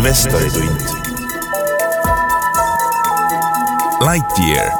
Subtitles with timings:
[0.00, 0.80] investoritund.
[4.12, 4.70] Lightyear,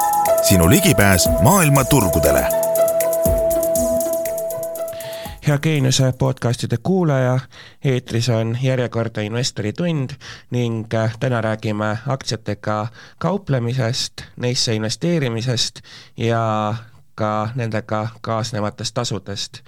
[0.41, 2.45] sinu ligipääs maailma turgudele.
[5.47, 7.39] hea Geeniuse podcastide kuulaja,
[7.83, 10.09] eetris on järjekordne investoritund
[10.49, 15.81] ning äh, täna räägime aktsiatega kauplemisest, neisse investeerimisest
[16.17, 16.75] ja
[17.21, 19.61] ka nendega kaasnevatest tasudest.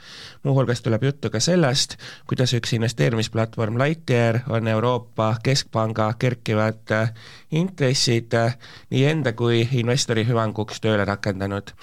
[0.43, 1.95] muuhulgas tuleb juttu ka sellest,
[2.27, 7.13] kuidas üks investeerimisplatvorm Lightyear on Euroopa Keskpanga kerkivad äh,
[7.51, 8.57] intressid äh,
[8.89, 11.75] nii enda kui investori hüvanguks tööle rakendanud.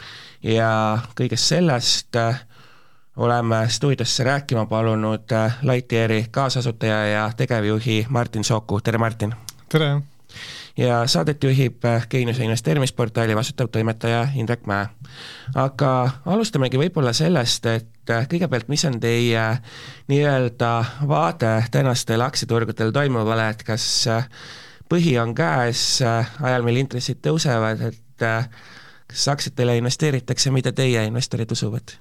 [0.43, 0.71] ja
[1.15, 2.43] kõigest sellest äh,
[3.17, 9.35] oleme stuudiosse rääkima palunud Lightyeari kaasasutaja ja tegevjuhi Martin Sooku, tere Martin!
[9.69, 10.01] tere!
[10.77, 14.87] Ja saadet juhib Geeniuse investeerimisportaali vastutav toimetaja Indrek Mäe.
[15.55, 19.45] aga alustamegi võib-olla sellest, et kõigepealt, mis on teie
[20.09, 20.73] nii-öelda
[21.09, 23.87] vaade tänastel aktsiaturgudel toimuvale, et kas
[24.91, 28.29] põhi on käes ajal, mil intressid tõusevad, et
[29.11, 31.99] kas aktsiatele investeeritakse, mida teie investorid usuvad?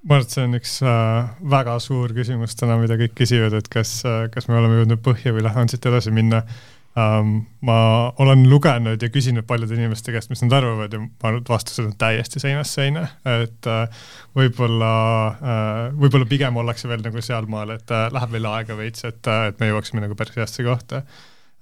[0.00, 3.66] ma arvan, et see on üks äh, väga suur küsimus täna, mida kõik küsivad, et
[3.72, 6.40] kas äh,, kas me oleme jõudnud põhja või lähme siit edasi minna.
[6.96, 7.76] Ma
[8.18, 11.84] olen lugenud ja küsinud paljude inimeste käest, mis nad arvavad ja ma arvan, et vastused
[11.86, 13.84] on täiesti seinast seina, et uh,
[14.36, 14.94] võib-olla
[15.30, 19.62] uh,, võib-olla pigem ollakse veel nagu sealmaal, et uh, läheb veel aega veits, et et
[19.62, 21.04] me jõuaksime nagu päris heasse kohta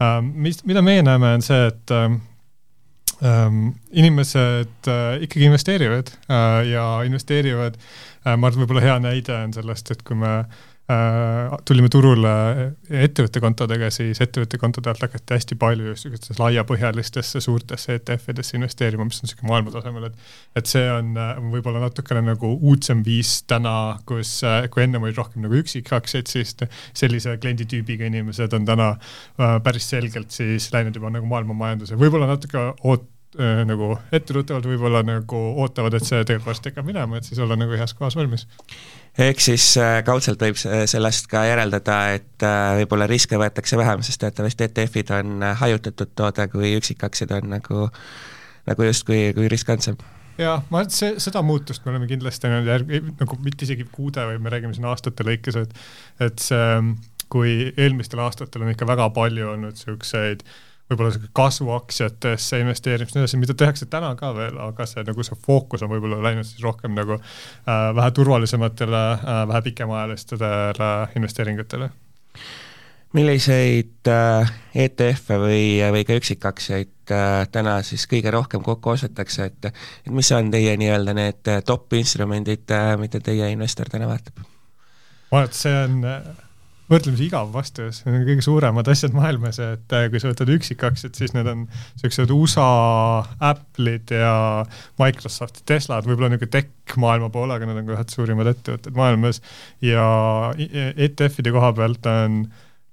[0.01, 0.33] um,.
[0.49, 2.17] mis, mida meie näeme, on see, et um,
[3.21, 3.61] um,
[3.93, 4.91] inimesed
[5.29, 6.15] ikkagi investeerivad
[6.73, 7.77] ja investeerivad
[8.25, 10.68] ma arvan, võib-olla hea näide on sellest, et kui me Äh,
[11.69, 12.31] tulime turule
[12.89, 19.05] ettevõtte kontodega, siis ettevõtte kontode alt hakati hästi palju just niisugustesse laiapõhjalistesse suurtesse ETF-idesse investeerima,
[19.05, 23.99] mis on niisugune maailmatasemel, et et see on äh, võib-olla natukene nagu uudsem viis täna,
[24.09, 26.57] kus, äh, kui ennem olid rohkem nagu üksikaktsiaid, siis
[26.97, 28.89] sellise klienditüübiga inimesed on täna
[29.37, 35.41] päris selgelt siis läinud juba nagu maailmamajanduse, võib-olla natuke oot-, äh, nagu etteruttavalt võib-olla nagu
[35.63, 38.47] ootavad, et see tegelikult varsti hakkab minema, et siis olla nagu heas kohas valmis.
[39.19, 44.23] ehk siis äh, kaudselt võib sellest ka järeldada, et äh, võib-olla riske võetakse vähem, sest
[44.25, 47.89] teatavasti ETF-id on äh, hajutatud toode, kui üksikaktsiad on nagu,
[48.71, 49.99] nagu justkui, kui riskantsem
[50.39, 53.89] jah, ma arvan, et see, seda muutust me oleme kindlasti näinud järgi, nagu mitte isegi
[53.93, 55.77] kuude, vaid me räägime siin aastate lõikes, et
[56.31, 56.97] et see,
[57.29, 63.21] kui eelmistel aastatel on ikka väga palju olnud niisuguseid äh, võib-olla sihuke kasvuaktsiatesse investeerimist ja
[63.21, 66.49] nii edasi, mida tehakse täna ka veel, aga see nagu see fookus on võib-olla läinud
[66.49, 70.53] siis rohkem nagu äh, vähe turvalisematele äh,, vähe pikemaajalistele
[71.21, 71.91] investeeringutele.
[73.13, 75.63] milliseid äh, ETF-e või,
[75.93, 80.77] või ka üksikaktsiaid äh, täna siis kõige rohkem kokku ostetakse, et et mis on teie
[80.81, 84.45] nii-öelda need top instrumendid äh,, mida teie investor täna vaatab?
[85.45, 86.48] et see on äh,
[86.89, 91.17] võrdlemisi igav vastus, need on kõige suuremad asjad maailmas, et äh, kui sa võtad üksikaktsiad,
[91.19, 92.69] siis need on niisugused USA
[93.51, 94.35] Apple'id ja
[95.01, 99.43] Microsofti Teslad, võib-olla niisugune tech maailma poole, aga nad on ka ühed suurimad ettevõtted maailmas.
[99.85, 100.07] Ja
[100.57, 102.47] ETF-ide koha pealt on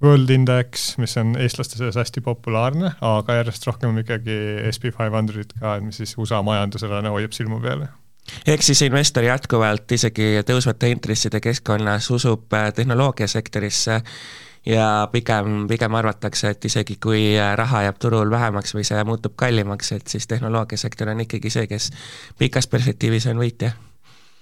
[0.03, 4.35] World Index, mis on eestlaste seas hästi populaarne, aga järjest rohkem ikkagi
[4.73, 7.87] SB 500 ka, mis siis USA majandusele hoiab silma peal
[8.47, 13.99] ehk siis investor jätkuvalt isegi tõusvate intresside keskkonnas usub äh, tehnoloogiasektorisse
[14.65, 19.35] ja pigem, pigem arvatakse, et isegi kui äh, raha jääb turul vähemaks või see muutub
[19.37, 21.91] kallimaks, et siis tehnoloogiasektor on ikkagi see, kes
[22.39, 23.75] pikas perspektiivis on võitja.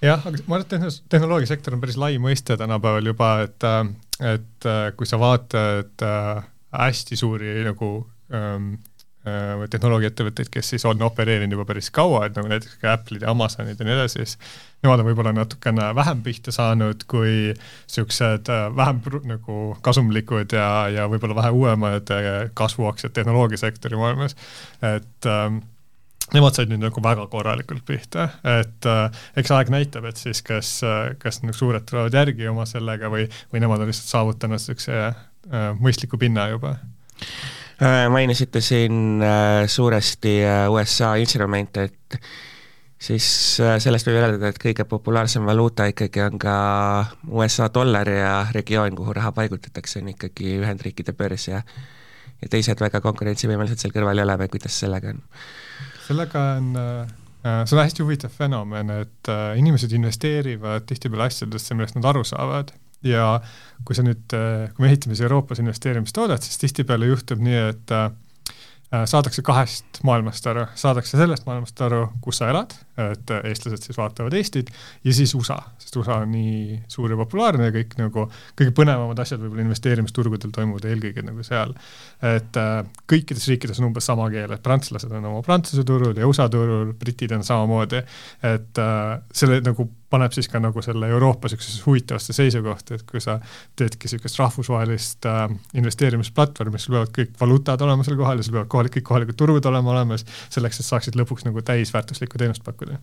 [0.02, 4.72] jah, aga ma arvan, et tehnoloogiasektor on päris lai mõiste tänapäeval juba, et, äh, et
[4.98, 6.08] kui sa vaatad
[6.74, 7.92] hästi suuri nagu
[8.34, 8.93] ähm, Äh,
[9.24, 13.80] tehnoloogiaettevõtteid, kes siis on opereerinud juba päris kaua, et nagu näiteks ka Apple'id ja Amazonid
[13.80, 14.38] ja nii edasi, siis
[14.84, 21.08] nemad on võib-olla natukene vähem pihta saanud kui niisugused äh, vähem nagu kasumlikud ja, ja
[21.12, 24.36] võib-olla vähe uuemad äh, kasvuaktsiad tehnoloogiasektori maailmas,
[24.84, 25.64] et ähm,
[26.36, 28.28] nemad said nüüd nagu väga korralikult pihta,
[28.60, 30.76] et äh, eks aeg näitab, et siis kas,
[31.24, 35.68] kas nagu suured tulevad järgi oma sellega või, või nemad on lihtsalt saavutanud niisuguse äh,
[35.80, 36.76] mõistliku pinna juba.
[36.76, 37.63] Äh,
[38.10, 42.20] mainisite siin äh, suuresti äh, USA instrumente, et
[43.04, 43.26] siis
[43.60, 46.54] sellest võib järeldada, et kõige populaarsem valuuta ikkagi on ka
[47.28, 51.64] USA dollar ja regioon, kuhu raha paigutatakse, on ikkagi Ühendriikide börs ja
[52.44, 55.20] ja teised väga konkurentsivõimelised seal kõrval ei ole või kuidas sellega on?
[56.08, 56.72] sellega on
[57.44, 62.72] see on hästi huvitav fenomen, et inimesed investeerivad tihtipeale asjadesse, millest nad aru saavad
[63.04, 63.28] ja
[63.86, 67.96] kui sa nüüd, äh, kui me ehitame siis Euroopas investeerimistoodet, siis tihtipeale juhtub nii, et
[67.96, 68.10] äh,
[69.10, 74.34] saadakse kahest maailmast aru, saadakse sellest maailmast aru, kus sa elad, et eestlased siis vaatavad
[74.38, 74.70] Eestit,
[75.04, 78.28] ja siis USA, sest USA on nii suur ja populaarne ja kõik nagu,
[78.60, 81.74] kõige põnevamad asjad võib-olla investeerimisturgudel toimuvad eelkõige nagu seal.
[82.22, 82.76] et äh,
[83.10, 86.94] kõikides riikides on umbes sama keel, et prantslased on oma prantsuse turul ja USA turul,
[87.00, 88.04] britid on samamoodi,
[88.54, 93.22] et äh, selle nagu paneb siis ka nagu selle Euroopa niisugusesse huvitavasse seisukohta, et kui
[93.24, 93.40] sa
[93.80, 95.48] teedki niisugust rahvusvahelist äh,
[95.80, 99.70] investeerimisplatvormi, sul peavad kõik valuutad olema seal kohal ja sul peavad kohalik, kõik kohalikud turud
[99.72, 103.00] olema olemas, selleks, et saaksid lõpuks nagu täisväärtuslikku teenust pakkuda äh,.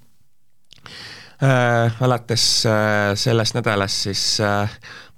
[2.00, 4.68] Alates äh, sellest nädalast siis äh,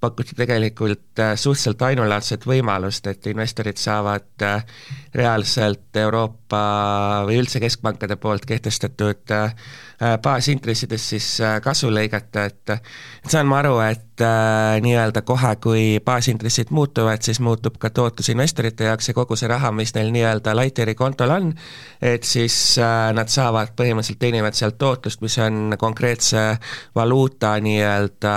[0.02, 4.64] pakuti tegelikult äh, suhteliselt ainulaadset võimalust, et investorid saavad äh,
[5.14, 6.62] reaalselt Euroopa
[7.28, 9.52] või üldse keskpankade poolt kehtestatud äh,
[10.22, 11.26] baasintressidest siis
[11.62, 14.22] kasu lõigata, et et saan ma aru, et
[14.82, 19.70] nii-öelda kohe, kui baasintressid muutuvad, siis muutub ka tootlus investorite jaoks ja kogu see raha,
[19.76, 21.52] mis neil nii-öelda Lighteri kontol on,
[22.02, 22.56] et siis
[23.14, 26.48] nad saavad, põhimõtteliselt teenivad sealt tootlust, mis on konkreetse
[26.98, 28.34] valuuta nii-öelda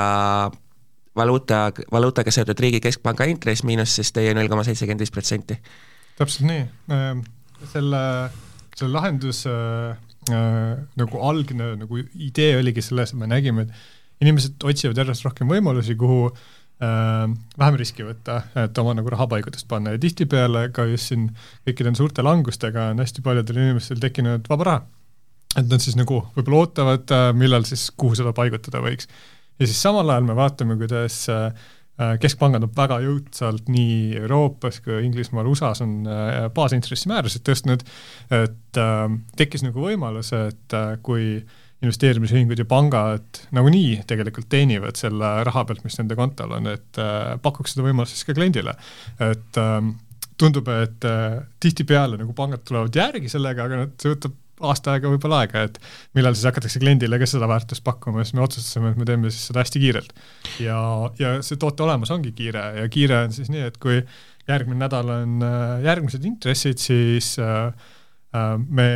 [1.16, 5.60] valuuta, valuutaga seotud riigi keskpanga intress miinus siis teie null koma seitsekümmend viis protsenti.
[6.20, 6.66] täpselt nii,
[6.96, 7.24] ehm,
[7.72, 8.02] selle,
[8.76, 9.54] selle lahenduse
[10.32, 15.52] äh, nagu algne nagu idee oligi selles, et me nägime, et inimesed otsivad järjest rohkem
[15.52, 17.26] võimalusi, kuhu äh,
[17.60, 21.30] vähem riski võtta, et oma nagu rahapaigutust panna ja tihtipeale ka just siin
[21.68, 24.86] kõikide nende suurte langustega on hästi paljudel inimestel tekkinud vaba raha.
[25.56, 29.08] et nad siis nagu võib-olla ootavad, äh, millal siis, kuhu seda paigutada võiks
[29.60, 31.48] ja siis samal ajal me vaatame, kuidas äh,
[32.00, 37.86] äh, keskpangad on väga jõudsalt nii Euroopas kui Inglismaal, USA-s on äh, baasintressimäärasid tõstnud,
[38.36, 38.82] et
[39.40, 40.76] tekkis nagu võimalus, et
[41.06, 41.38] kui
[41.86, 47.00] investeerimisühingud ja pangad nagunii tegelikult teenivad selle raha pealt, mis nende kontol on, et
[47.44, 48.74] pakuks seda võimalust siis ka kliendile.
[49.22, 49.60] et
[50.40, 51.08] tundub, et
[51.64, 55.80] tihtipeale nagu pangad tulevad järgi sellega, aga nad, see võtab aasta aega võib-olla aega, et
[56.16, 59.50] millal siis hakatakse kliendile ka seda väärtust pakkuma, siis me otsustasime, et me teeme siis
[59.50, 60.16] seda hästi kiirelt.
[60.64, 60.78] ja,
[61.20, 64.00] ja see toote olemus ongi kiire ja kiire on siis nii, et kui
[64.48, 67.74] järgmine nädal on äh, järgmised intressid, siis äh,
[68.68, 68.88] me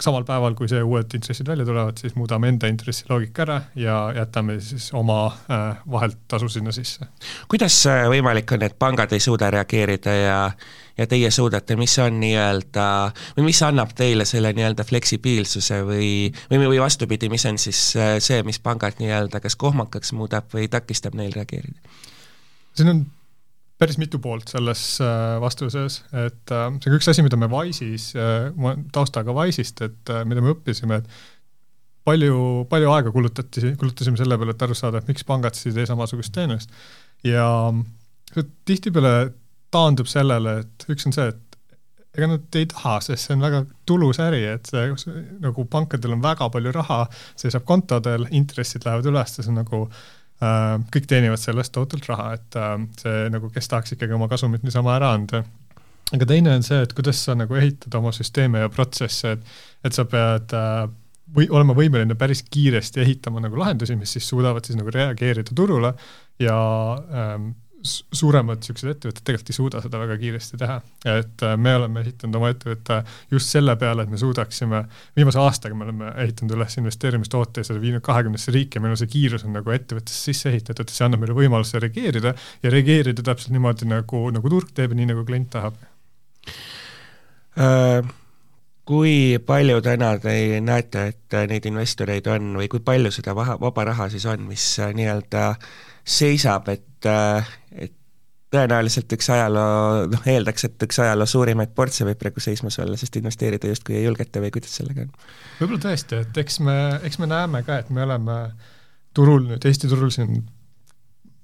[0.00, 4.58] samal päeval, kui see uued intressid välja tulevad, siis muudame enda intressiloogika ära ja jätame
[4.60, 5.20] siis oma
[5.90, 7.08] vahelt tasu sinna sisse.
[7.48, 7.78] kuidas
[8.08, 10.40] võimalik on, et pangad ei suuda reageerida ja
[10.98, 12.86] ja teie suudate, mis on nii-öelda,
[13.36, 16.10] või mis annab teile selle nii-öelda fleksibiilsuse või,
[16.50, 20.70] või, või vastupidi, mis on siis äh, see, mis pangad nii-öelda kas kohmakaks muudab või
[20.72, 21.96] takistab neil reageerida?
[22.76, 23.04] siin on
[23.80, 28.12] päris mitu poolt selles äh, vastuses, et äh, see on üks asi, mida me Wise'is,
[28.94, 31.10] taustaga Wise'ist, et mida me õppisime, et
[32.06, 35.80] palju, palju aega kulutati, kulutasime selle peale, et aru saada, et miks pangad siis ei
[35.80, 36.72] tee samasugust teenust.
[37.26, 37.48] ja
[38.68, 39.32] tihtipeale
[39.74, 41.42] taandub sellele, et üks on see, et
[42.16, 44.84] ega nad ei taha, sest see on väga tulus äri, et see
[45.42, 47.02] nagu pankadel on väga palju raha,
[47.38, 50.06] seisab kontodel, intressid lähevad üles, see on nagu äh,
[50.40, 54.96] kõik teenivad sellest tohutult raha, et äh, see nagu, kes tahaks ikkagi oma kasumit niisama
[54.98, 55.44] ära anda.
[56.12, 59.54] aga teine on see, et kuidas sa nagu ehitad oma süsteeme ja protsesse, et,
[59.84, 60.86] et sa pead äh,
[61.34, 65.94] või olema võimeline päris kiiresti ehitama nagu lahendusi, mis siis suudavad siis nagu reageerida turule
[66.38, 66.58] ja
[67.10, 67.50] ähm,
[67.86, 70.76] suuremad niisugused ettevõtted tegelikult ei suuda seda väga kiiresti teha.
[71.12, 72.98] et äh, me oleme ehitanud oma ettevõtte
[73.30, 74.82] just selle peale, et me suudaksime,
[75.16, 79.12] viimase aastaga me oleme ehitanud üles investeerimistooteid ja viinud kahekümnesse riiki ja meil on see
[79.12, 83.88] kiirus on nagu ettevõttesse sisse ehitatud, see annab meile võimaluse reageerida ja reageerida täpselt niimoodi,
[83.90, 85.82] nagu, nagu turg teeb ja nii, nagu klient tahab
[87.56, 88.14] äh
[88.86, 93.88] kui palju täna te näete, et neid investoreid on või kui palju seda vaha, vaba
[93.90, 95.48] raha siis on, mis äh, nii-öelda
[96.06, 97.48] seisab, et, äh,
[98.54, 103.18] tõenäoliselt üks ajaloo, noh eeldaks, et üks ajaloo suurimaid portse võib praegu seismas olla, sest
[103.18, 105.14] investeerida justkui ei julgeta või kuidas sellega on?
[105.60, 106.76] võib-olla tõesti, et eks me,
[107.08, 108.38] eks me näeme ka, et me oleme
[109.16, 110.44] turul nüüd, Eesti turul siin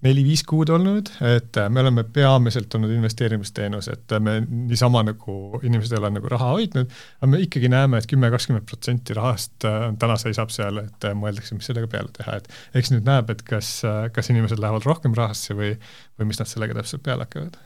[0.02, 5.36] neli-viis kuud olnud, et äh, me oleme peamiselt olnud investeerimisteenus, et äh, me niisama nagu,
[5.62, 9.14] inimesed ei ole nagu raha hoidnud, aga me ikkagi näeme et, et kümme, kakskümmend protsenti
[9.18, 13.30] rahast äh, täna seisab seal, et mõeldakse, mis sellega peale teha, et eks nüüd näeb,
[13.34, 13.70] et kas,
[14.14, 15.76] kas inimesed lähevad rohkem rahasse või,
[16.22, 17.58] või mis nad sellega täpselt peale hakkavad.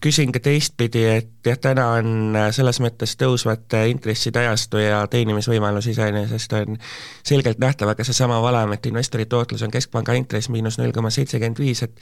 [0.00, 6.54] Küsin ka teistpidi, et jah, täna on selles mõttes tõusvate intresside ajastu ja teenimisvõimalus iseenesest
[6.56, 6.78] on
[7.26, 11.60] selgelt nähtav, aga seesama valem, et investori tootlus on keskpanga intress miinus null koma seitsekümmend
[11.60, 12.00] viis, et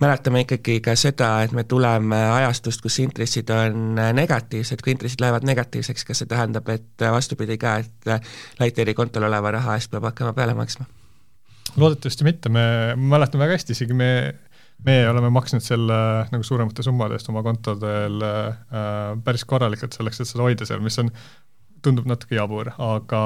[0.00, 5.44] mäletame ikkagi ka seda, et me tuleme ajastust, kus intressid on negatiivsed, kui intressid lähevad
[5.44, 10.32] negatiivseks, kas see tähendab, et vastupidi ka, et Lighteri kontol oleva raha eest peab hakkama
[10.32, 10.88] peale maksma?
[11.76, 12.62] loodetavasti mitte, me,
[12.96, 14.10] ma mäletan väga hästi, isegi me
[14.86, 15.98] meie oleme maksnud selle
[16.32, 18.54] nagu suuremate summade eest oma kontodel äh,
[19.24, 21.12] päris korralikult selleks, et seda hoida seal, mis on,
[21.84, 23.20] tundub natuke jabur, aga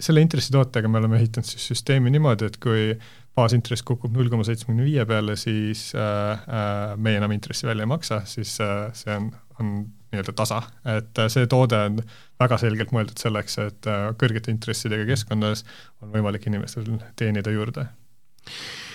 [0.00, 2.94] selle intressitootega me oleme ehitanud siis süsteemi niimoodi, et kui
[3.38, 7.90] baasintress kukub null koma seitsmekümne viie peale, siis äh, äh, meie enam intressi välja ei
[7.90, 9.30] maksa, siis äh, see on,
[9.60, 9.72] on
[10.10, 10.62] nii-öelda tasa,
[10.96, 12.00] et äh, see toode on
[12.42, 15.64] väga selgelt mõeldud selleks, et äh, kõrgete intressidega keskkonnas
[16.02, 16.88] on võimalik inimestel
[17.20, 18.89] teenida juurde äh,.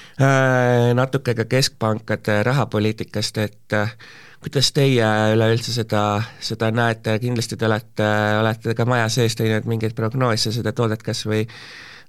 [0.96, 3.90] Natuke ka keskpankade rahapoliitikast, et äh,
[4.40, 8.08] kuidas teie üleüldse seda, seda näete, kindlasti te olete,
[8.40, 11.44] olete ka maja sees teinud mingeid prognoose seda toodet kas või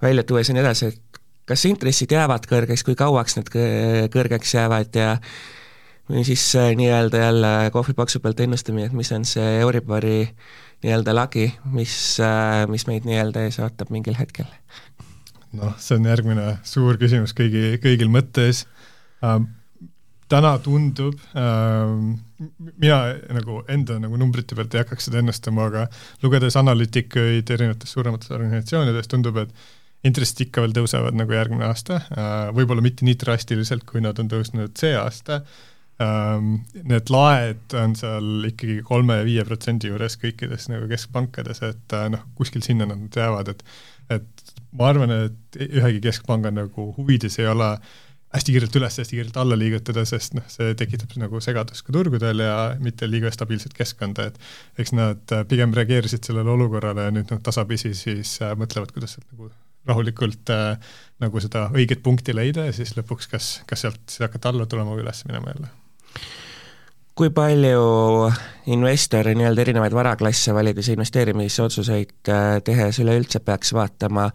[0.02, 1.20] välja tuues ja nii edasi, et
[1.50, 3.50] kas intressid jäävad kõrgeks, kui kauaks need
[4.14, 5.16] kõrgeks jäävad ja
[6.06, 10.28] või siis nii-öelda jälle kohvipaksu pealt ennustamine, et mis on see Euribori
[10.84, 11.96] nii-öelda lagi, mis,
[12.70, 14.46] mis meid nii-öelda ees ootab mingil hetkel?
[15.58, 18.66] Noh, see on järgmine suur küsimus kõigi, kõigil mõttes
[19.24, 19.50] ähm,.
[20.28, 22.16] täna tundub ähm,,
[22.82, 22.98] mina
[23.36, 25.86] nagu enda nagu numbrite pealt ei hakkaks seda ennustama, aga
[26.24, 29.54] lugedes analüütikuid erinevatest suurematest organisatsioonidest, tundub, et
[30.06, 34.28] intressid ikka veel tõusevad nagu järgmine aasta, äh, võib-olla mitte nii drastiliselt, kui nad on
[34.30, 35.40] tõusnud see aasta,
[36.02, 36.52] ähm,
[36.84, 42.08] need laed on seal ikkagi kolme ja viie protsendi juures kõikides nagu keskpankades, et äh,
[42.12, 43.68] noh, kuskil sinna nad jäävad, et
[44.06, 44.35] et
[44.76, 47.74] ma arvan, et ühegi keskpanga nagu huvides ei ole
[48.36, 52.42] hästi kiirelt üles, hästi kiirelt alla liigutada, sest noh, see tekitab nagu segadust ka turgudel
[52.44, 57.40] ja mitte liiga stabiilset keskkonda, et eks nad pigem reageerisid sellele olukorrale ja nüüd noh,
[57.44, 59.50] tasapisi siis äh, mõtlevad, kuidas sealt nagu
[59.86, 64.52] rahulikult äh, nagu seda õiget punkti leida ja siis lõpuks kas, kas sealt siis hakata
[64.52, 65.70] alla tulema või üles minema jälle.
[67.16, 68.28] Kui palju
[68.76, 74.28] investor nii-öelda erinevaid varaklasse valides investeerimisotsuseid äh, tehes üleüldse peaks vaatama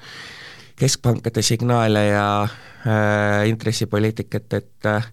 [0.81, 5.05] keskpankade signaale ja äh, intressipoliitikat, et äh,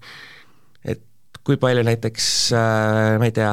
[0.84, 1.04] et
[1.44, 3.52] kui palju näiteks äh, ma ei tea,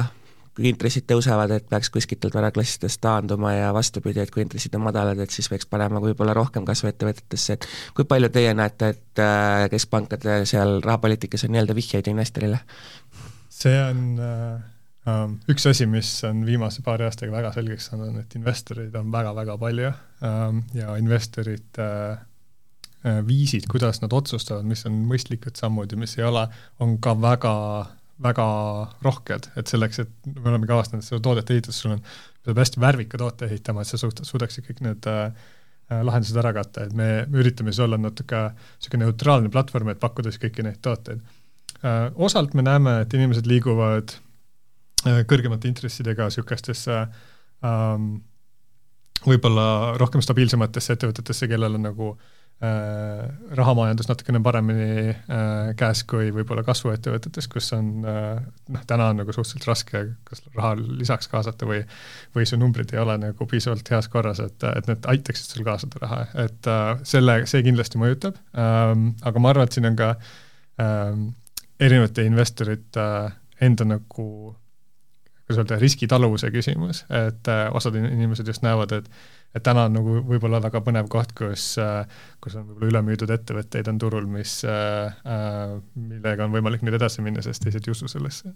[0.56, 5.20] kui intressid tõusevad, et peaks kuskiltelt varaklassidest taanduma ja vastupidi, et kui intressid on madalad,
[5.20, 7.68] et siis võiks panema võib-olla rohkem kasvu ettevõtetesse, et
[7.98, 12.64] kui palju teie näete, et äh, keskpankade seal rahapoliitikas on nii-öelda vihjeid investorile?
[13.56, 14.62] See on äh,
[15.10, 19.12] ähm, üks asi, mis on viimase paari aastaga väga selgeks saanud, on, et investoreid on
[19.14, 22.24] väga-väga palju ähm, ja investorite äh,
[23.06, 26.48] äh, viisid, kuidas nad otsustavad, mis on mõistlikud sammud ja mis ei ole,
[26.84, 27.54] on ka väga
[28.24, 28.46] väga
[29.04, 32.04] rohked, et selleks, et me oleme ka avastanud, et seda toodet ehitades sul on,
[32.48, 35.26] peab hästi värvika toote ehitama, et sa suht-, suudaksid kõik need äh,
[35.92, 40.00] äh, lahendused ära katta, et me, me üritame siis olla natuke niisugune neutraalne platvorm, et
[40.00, 41.42] pakkuda siis kõiki neid tooteid äh,.
[42.16, 44.16] Osalt me näeme, et inimesed liiguvad
[45.06, 47.02] äh, kõrgemate intressidega niisugustesse
[47.66, 48.08] ähm,
[49.26, 49.68] võib-olla
[50.02, 52.26] rohkem stabiilsematesse ettevõtetesse, kellel on nagu äh,
[52.64, 58.38] Äh, rahamajandus natukene paremini äh, käes kui võib-olla kasvuettevõtetes, kus on äh,
[58.72, 61.82] noh, täna on nagu suhteliselt raske kas raha lisaks kaasata või
[62.38, 66.00] või su numbrid ei ole nagu piisavalt heas korras, et, et need aitaksid sul kaasata
[66.06, 66.72] raha, et
[67.04, 70.14] selle, see kindlasti mõjutab, ähm, aga ma arvan, et siin on ka
[70.80, 71.28] ähm,
[71.80, 73.08] erinevate investorite
[73.62, 74.28] enda nagu
[75.46, 79.10] kuidas öelda, riskitaluvuse küsimus, et osad inimesed just näevad, et
[79.56, 81.78] et täna on nagu võib-olla väga põnev koht, kus,
[82.44, 84.58] kus on võib-olla ülemüüdud ettevõtteid on turul, mis,
[85.96, 88.52] millega on võimalik nüüd edasi minna, sest teised ei usu sellesse.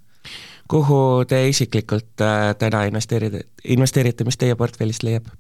[0.68, 1.00] kuhu
[1.30, 5.32] te isiklikult äh, täna investeerite, investeerite, mis teie portfellist leiab?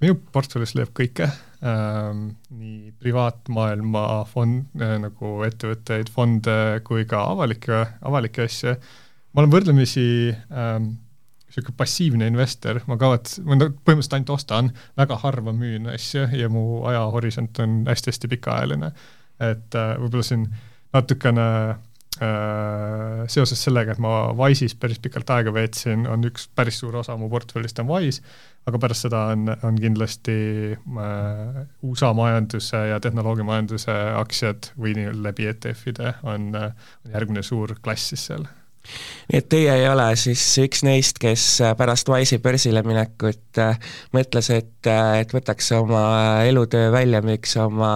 [0.00, 2.14] Minu portfellist leiab kõike uh,,
[2.56, 8.74] nii privaatmaailma fond uh,, nagu ettevõtteid, fonde kui ka avalikke, avalikke asju.
[9.32, 10.80] ma olen võrdlemisi uh,
[11.50, 16.84] niisugune passiivne investor, ma kavats-, ma põhimõtteliselt ainult ostan, väga harva müün asju ja mu
[16.86, 18.92] ajahorisont on hästi-hästi pikaajaline.
[19.40, 20.42] et äh, võib-olla siin
[20.92, 21.44] natukene
[22.20, 27.16] äh, seoses sellega, et ma Wise'is päris pikalt aega veetsin, on üks päris suur osa
[27.16, 28.20] mu portfellist on Wise,
[28.68, 30.36] aga pärast seda on, on kindlasti
[30.76, 38.26] äh, USA majanduse ja tehnoloogiamajanduse aktsiad või läbi ETF-ide on, on järgmine suur klass siis
[38.30, 38.48] seal
[39.30, 41.44] nii et teie ei ole siis üks neist, kes
[41.78, 43.80] pärast Wise'i börsile minekut äh,
[44.16, 46.02] mõtles, et, äh, et võtaks oma
[46.48, 47.92] elutöö välja, müüks oma,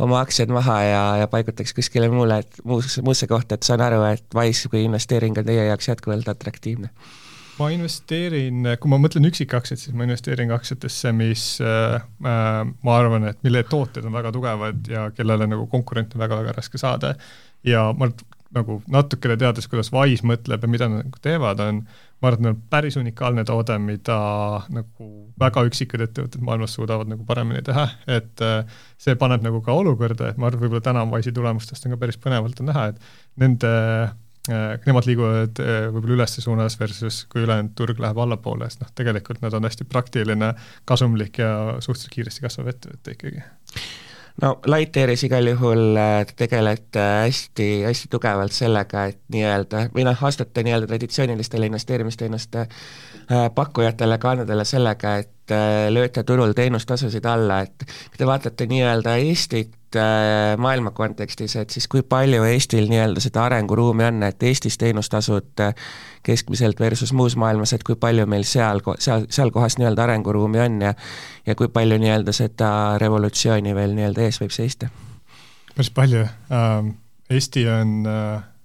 [0.00, 4.36] oma aktsiad maha ja, ja paigutaks kuskile muule, muus, muusse kohta, et saan aru, et
[4.36, 6.90] Wise kui investeering on teie jaoks jätkuvalt atraktiivne?
[7.58, 13.28] Ma investeerin, kui ma mõtlen üksikaktsiaid, siis ma investeerin aktsiatesse, mis äh, äh, ma arvan,
[13.30, 17.14] et mille tooted on väga tugevad ja kellele nagu konkurente on väga-väga raske saada.
[17.64, 18.10] ja ma
[18.54, 21.80] nagu natukene teades, kuidas Wise mõtleb ja mida nad nagu teevad, on
[22.22, 24.18] ma arvan, et neil on päris unikaalne toode, mida
[24.72, 25.08] nagu
[25.40, 30.30] väga üksikud ettevõtted maailmas suudavad nagu paremini teha, et äh, see paneb nagu ka olukorda,
[30.30, 33.74] et ma arvan, võib-olla täna Wise'i tulemustest on ka päris põnevalt on näha, et nende
[34.48, 35.60] nemad liiguvad
[35.94, 39.86] võib-olla ülesse suunas versus kui ülejäänud turg läheb allapoole, sest noh, tegelikult nad on hästi
[39.88, 40.50] praktiline,
[40.84, 43.44] kasumlik ja suhteliselt kiiresti kasvav ettevõte ikkagi.
[44.42, 50.18] No Lightairis igal juhul äh, te tegelete hästi, hästi tugevalt sellega, et nii-öelda, või noh,
[50.20, 52.88] vastate nii-öelda traditsioonilistele investeerimisteenuste äh,
[53.54, 59.72] pakkujatele, kanadele sellega, et äh, lööte turul teenustasusid alla, et kui te vaatate nii-öelda Eestit
[60.58, 65.62] maailma kontekstis, et siis kui palju Eestil nii-öelda seda arenguruumi on, et Eestis teenustasud
[66.26, 70.82] keskmiselt versus muus maailmas, et kui palju meil seal, seal, seal kohas nii-öelda arenguruumi on
[70.82, 70.94] ja
[71.46, 74.90] ja kui palju nii-öelda seda revolutsiooni veel nii-öelda ees võib seista?
[75.76, 76.90] päris palju uh,,
[77.30, 78.02] Eesti on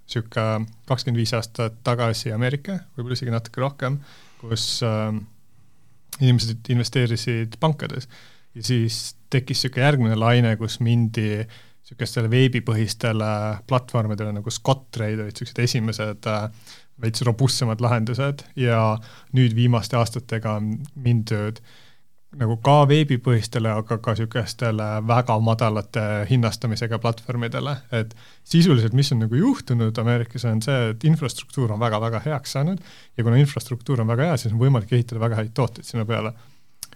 [0.10, 4.00] niisugune kakskümmend viis aastat tagasi Ameerika, võib-olla isegi natuke rohkem,
[4.40, 5.14] kus uh,
[6.20, 8.10] inimesed investeerisid pankades.
[8.58, 13.32] Ja siis tekkis niisugune järgmine laine, kus mindi niisugustele veebipõhistele
[13.70, 16.48] platvormidele nagu Scottrade olid niisugused esimesed uh,
[17.02, 18.82] veits robustsemad lahendused ja
[19.38, 21.62] nüüd viimaste aastatega on mindud
[22.38, 28.14] nagu ka veebipõhistele, aga ka niisugustele väga madalate hinnastamisega platvormidele, et
[28.46, 32.84] sisuliselt, mis on nagu juhtunud Ameerikas, on see, et infrastruktuur on väga-väga heaks saanud
[33.18, 36.36] ja kuna infrastruktuur on väga hea, siis on võimalik ehitada väga häid tooteid sinna peale.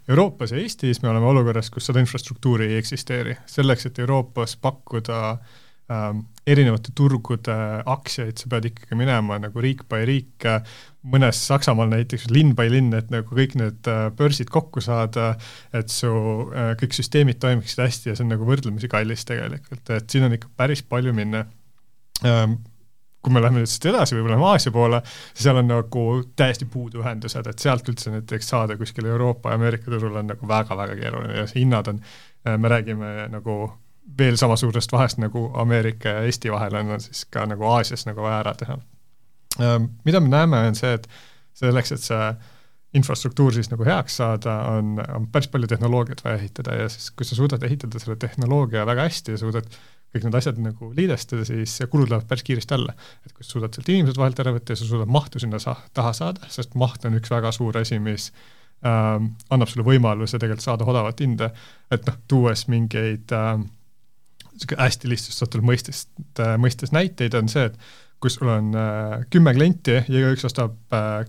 [0.07, 3.37] Euroopas ja Eestis me oleme olukorras, kus seda infrastruktuuri ei eksisteeri.
[3.47, 5.61] selleks, et Euroopas pakkuda äh,
[6.47, 7.55] erinevate turgude
[7.89, 10.47] aktsiaid, sa pead ikkagi minema nagu riik by riik,
[11.13, 15.33] mõnes Saksamaal näiteks linn by linn, et nagu kõik need äh, börsid kokku saada,
[15.75, 16.11] et su
[16.51, 20.37] äh, kõik süsteemid toimiksid hästi ja see on nagu võrdlemisi kallis tegelikult, et siin on
[20.37, 21.45] ikka päris palju minna.
[22.27, 22.59] Ähm,
[23.23, 24.99] kui me läheme nüüd siit edasi, võib-olla läheme Aasia poole,
[25.39, 26.01] seal on nagu
[26.39, 30.49] täiesti puudu ühendused, et sealt üldse näiteks saada kuskile Euroopa ja Ameerika turule on nagu
[30.49, 32.03] väga-väga keeruline ja hinnad on,
[32.43, 33.55] äh, me räägime nagu
[34.17, 38.05] veel sama suurest vahest nagu Ameerika ja Eesti vahel on, on siis ka nagu Aasias
[38.05, 38.77] nagu vaja ära teha.
[40.05, 41.07] Mida me näeme, on see, et
[41.57, 42.27] selleks, et see
[42.97, 47.25] infrastruktuur siis nagu heaks saada, on, on päris palju tehnoloogiat vaja ehitada ja siis, kui
[47.25, 49.69] sa suudad ehitada selle tehnoloogia väga hästi ja suudad
[50.13, 52.93] kõik need asjad nagu liidestada, siis kulud lähevad päris kiiresti alla.
[53.25, 55.79] et kui sa suudad sealt inimesed vahelt ära võtta ja sa suudad mahtu sinna sa-,
[55.93, 58.29] taha saada, sest maht on üks väga suur asi, mis
[58.85, 61.49] ähm, annab sulle võimaluse tegelikult saada odavat hinda,
[61.91, 63.65] et noh, tuues mingeid ähm,
[64.77, 67.77] hästi lihtsustatud mõistest, äh, mõistes näiteid on see, et
[68.23, 71.23] kui sul on äh, kümme klienti ja igaüks ostab äh,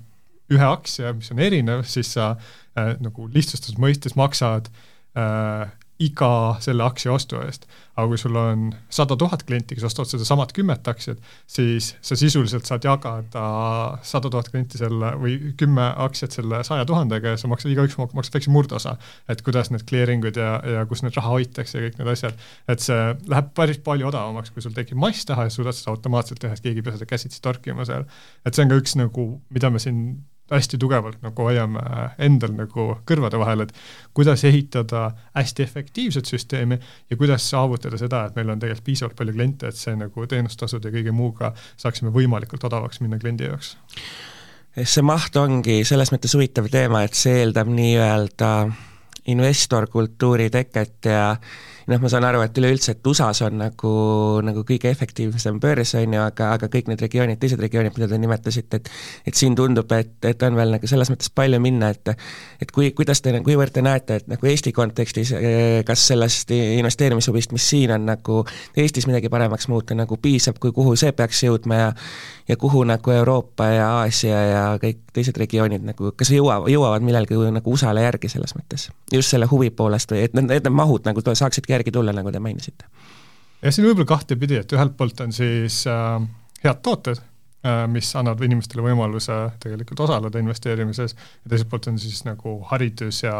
[0.52, 2.34] ühe aktsia, mis on erinev, siis sa
[2.78, 4.68] äh, nagu lihtsustatud mõistes maksad
[5.16, 7.68] äh, iga selle aktsia ostu eest.
[7.94, 12.66] aga kui sul on sada tuhat klienti, kes ostavad sedasamat kümmet aktsiat, siis sa sisuliselt
[12.66, 13.44] saad jagada
[14.02, 18.40] sada tuhat klienti selle või kümme aktsiat selle saja tuhandega ja sa maksad, igaüks maksab
[18.40, 18.96] väikse murdosa.
[19.28, 22.44] et kuidas need clearing ud ja, ja kus need raha hoitakse ja kõik need asjad,
[22.68, 26.42] et see läheb päris palju odavamaks, kui sul tekib mass taha ja suudad seda automaatselt
[26.42, 28.08] teha, et keegi ei pea seda käsitsi torkima seal.
[28.44, 31.82] et see on ka üks nagu, mida me siin hästi tugevalt nagu hoiame
[32.22, 33.72] endal nagu kõrvade vahel, et
[34.16, 36.78] kuidas ehitada hästi efektiivset süsteemi
[37.10, 40.84] ja kuidas saavutada seda, et meil on tegelikult piisavalt palju kliente, et see nagu teenustasud
[40.84, 43.76] ja kõige muuga saaksime võimalikult odavaks minna kliendi jaoks.
[44.82, 48.50] see maht ongi selles mõttes huvitav teema, et see eeldab nii-öelda
[49.32, 51.36] investorkultuuri teket ja
[51.90, 53.92] noh, ma saan aru, et üleüldse, et USA-s on nagu,
[54.46, 58.20] nagu kõige efektiivsem börs, on ju, aga, aga kõik need regioonid, teised regioonid, mida te
[58.20, 58.92] nimetasite, et
[59.30, 62.14] et siin tundub, et, et on veel nagu selles mõttes palju minna, et
[62.62, 65.34] et kui, kuidas te, kuivõrd te näete, et nagu Eesti kontekstis,
[65.86, 68.42] kas sellest investeerimishubist, mis siin on nagu
[68.76, 71.92] Eestis midagi paremaks muuta, nagu piisab, kui kuhu see peaks jõudma ja
[72.48, 77.38] ja kuhu nagu Euroopa ja Aasia ja kõik teised regioonid nagu, kas jõuavad, jõuavad millalgi
[77.54, 78.90] nagu USA-le järgi selles mõttes?
[79.12, 82.42] just selle huvi poolest või et need, need mahud nagu saaksidki järgi tulla, nagu te
[82.42, 82.88] mainisite?
[83.62, 86.18] jah, siin võib-olla kahtepidi, et ühelt poolt on siis äh,
[86.64, 92.24] head tooted äh,, mis annavad inimestele võimaluse tegelikult osaleda investeerimises ja teiselt poolt on siis
[92.28, 93.38] nagu haridus ja,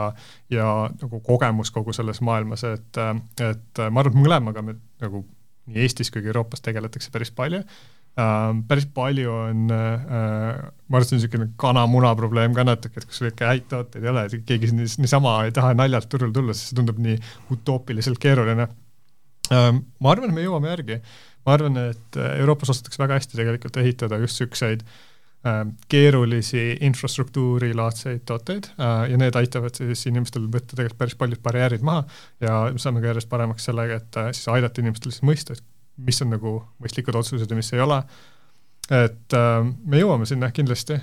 [0.53, 0.69] ja
[1.01, 3.17] nagu kogemus kogu selles maailmas, et, äh,
[3.51, 5.27] et ma arvan, et mõlemaga me nagu
[5.65, 7.63] nii Eestis kui ka Euroopas tegeletakse päris palju
[8.15, 10.05] päris palju on uh,,
[10.87, 14.05] ma arvan, see on niisugune kana-muna probleem ka natuke, et kui sul ikka häid tooteid
[14.05, 17.17] ei ole, keegi niisama ei taha naljalt turule tulla, sest see tundub nii
[17.55, 19.73] utoopiliselt keeruline uh,.
[19.75, 21.01] Ma arvan, et me jõuame järgi.
[21.45, 24.87] ma arvan, et Euroopas osatakse väga hästi tegelikult ehitada just niisuguseid
[25.93, 32.07] keerulisi infrastruktuurilaadseid tooteid ja need aitavad siis inimestel võtta tegelikult päris paljud barjäärid maha
[32.41, 36.23] ja me saame ka järjest paremaks sellega, et siis aidata inimestel siis mõista, et mis
[36.23, 38.03] on nagu mõistlikud otsused ja mis ei ole.
[38.91, 40.99] et äh, me jõuame sinna kindlasti.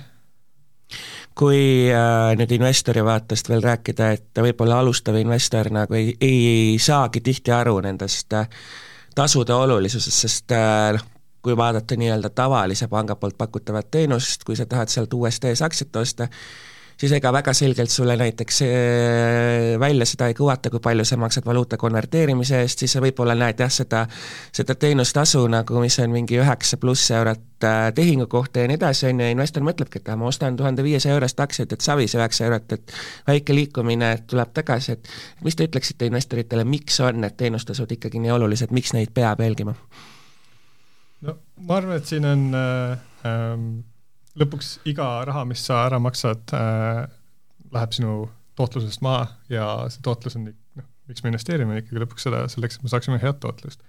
[1.34, 7.20] kui äh, nüüd investori vaatest veel rääkida, et võib-olla alustav investor nagu ei, ei saagi
[7.20, 8.48] tihti aru nendest äh,
[9.14, 11.06] tasude olulisusest, sest äh, noh,
[11.42, 16.28] kui vaadata nii-öelda tavalise panga poolt pakutavat teenust, kui sa tahad sealt USD-s aktsiat osta,
[17.02, 18.60] siis ega väga selgelt sulle näiteks
[19.80, 23.58] välja seda ei kuvata, kui palju sa maksad valuuta konverteerimise eest, siis sa võib-olla näed
[23.58, 24.04] jah, seda,
[24.54, 29.08] seda teenustasu nagu, mis on mingi üheksa pluss eurot äh, tehingu kohta ja nii edasi,
[29.10, 32.78] on ju, investor mõtlebki, et ma ostan tuhande viiesaja eurost aktsiat, et savis üheksa eurot,
[32.78, 35.12] et väike liikumine tuleb tagasi, et
[35.42, 39.74] mis te ütleksite investoritele, miks on need teenustasud ikkagi nii olulised, miks neid peab jälgima?
[41.26, 43.72] no ma arvan, et siin on äh, ähm
[44.38, 47.04] lõpuks iga raha, mis sa ära maksad äh,,
[47.72, 48.16] läheb sinu
[48.58, 52.86] tootlusest maha ja see tootlus on, noh, miks me investeerime ikkagi lõpuks seda, selleks, et
[52.86, 53.82] me saaksime head tootlust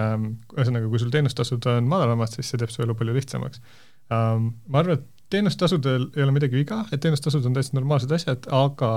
[0.00, 0.36] ähm,.
[0.56, 3.62] ühesõnaga, kui sul teenustasud on madalamad, siis see teeb su elu palju lihtsamaks
[4.14, 4.52] ähm,.
[4.66, 8.90] ma arvan, et teenustasudel ei ole midagi viga, et teenustasud on täiesti normaalsed asjad, aga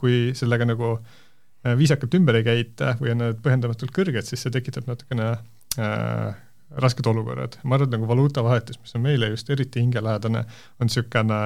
[0.00, 4.54] kui sellega nagu äh, viisakalt ümber ei käita või on need põhjendamatult kõrged, siis see
[4.54, 5.32] tekitab natukene
[5.80, 6.38] äh,
[6.78, 10.44] rasked olukorrad, ma arvan, et nagu valuutavahetus, mis on meile just eriti hingelähedane,
[10.80, 11.40] on niisugune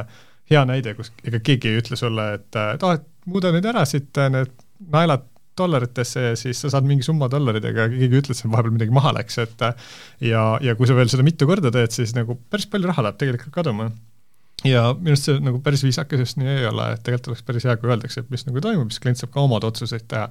[0.50, 3.84] hea näide, kus ega keegi ei ütle sulle, et, et ah, et muuda nüüd ära
[3.88, 4.52] siit need
[4.92, 5.24] naelad
[5.56, 9.14] dollaritesse ja siis sa saad mingi summa dollaritega, keegi ei ütle, et vahepeal midagi maha
[9.16, 9.68] läks, et
[10.26, 13.22] ja, ja kui sa veel seda mitu korda teed, siis nagu päris palju raha läheb
[13.22, 13.88] tegelikult kaduma.
[14.64, 17.68] ja minu arust see nagu päris viisakas just nii ei ole, et tegelikult oleks päris
[17.68, 20.28] hea, kui öeldakse, et mis nagu toimub, siis klient saab ka omad otsuseid teha.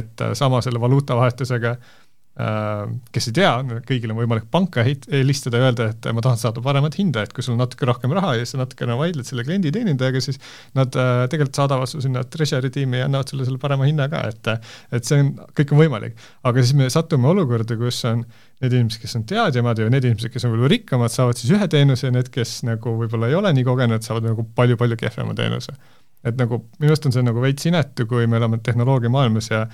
[0.00, 2.01] et sama selle valuutavahetusega äh, Äh,
[2.32, 3.50] kes ei tea,
[3.84, 7.44] kõigil on võimalik panka helistada ja öelda, et ma tahan saada paremat hinda, et kui
[7.44, 10.40] sul on natuke rohkem raha ja sa natukene vaidled selle kliendi teenindajaga, siis
[10.78, 14.24] nad äh, tegelikult saadavad su sinna treasury tiimi ja annavad sulle selle parema hinna ka,
[14.32, 14.52] et
[14.96, 16.24] et see on, kõik on võimalik.
[16.48, 18.24] aga siis me satume olukorda, kus on
[18.64, 21.68] need inimesed, kes on teadjamad ja need inimesed, kes on võib-olla rikkamad, saavad siis ühe
[21.68, 25.76] teenuse ja need, kes nagu võib-olla ei ole nii kogenud, saavad nagu palju-palju kehvema teenuse.
[26.24, 29.66] et nagu minu arust on see nagu veits inetu, kui me elame tehnoloogiamaailmas ja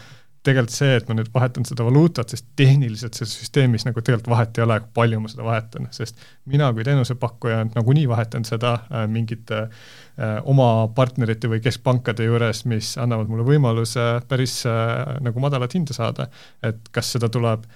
[0.47, 4.59] tegelikult see, et ma nüüd vahetan seda valuutat, sest tehniliselt selles süsteemis nagu tegelikult vahet
[4.59, 6.21] ei ole, palju ma seda vahetan, sest
[6.51, 12.95] mina kui teenusepakkuja nagunii vahetan seda äh, mingite äh, oma partnerite või keskpankade juures, mis
[13.03, 16.29] annavad mulle võimaluse päris äh, nagu madalat hinda saada.
[16.63, 17.67] et kas seda tuleb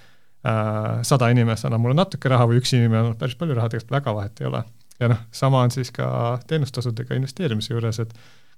[0.43, 4.13] sada inimest annab mulle natuke raha või üks inimene annab päris palju raha, tegelikult väga
[4.17, 4.63] vahet ei ole.
[4.99, 6.07] ja noh, sama on siis ka
[6.47, 8.11] teenustasudega investeerimise juures, et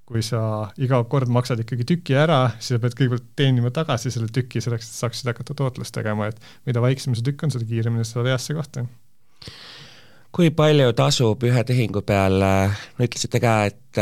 [0.06, 0.40] kui sa
[0.82, 4.92] iga kord maksad ikkagi tüki ära, siis sa pead kõigepealt teenima tagasi selle tüki selleks,
[4.92, 6.38] et saaksid hakata tootlust tegema, et
[6.70, 8.86] mida väiksem see tükk on, seda kiiremini sa saad heasse kohta.
[10.36, 14.00] kui palju tasub ühe tehingu peal, no ütlesite ka, et,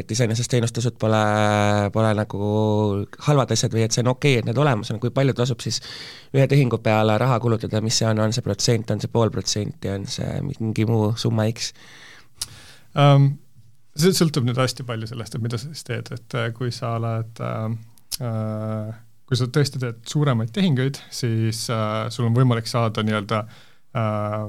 [0.00, 1.20] et iseenesest teenustasud pole,
[1.92, 2.48] pole nagu
[3.26, 5.60] halvad asjad või et see on okei okay,, et need olemas on, kui palju tasub
[5.62, 5.82] siis
[6.34, 9.92] ühe tehingu peale raha kulutada, mis see on, on see protsent, on see pool protsenti,
[9.92, 11.70] on see mingi muu summa X
[12.96, 13.34] um,?
[13.98, 16.96] See sõltub nüüd hästi palju sellest, et mida sa siis teed, et äh, kui sa
[16.98, 17.66] oled äh,
[18.26, 24.40] äh, kui sa tõesti teed suuremaid tehinguid, siis äh, sul on võimalik saada nii-öelda äh,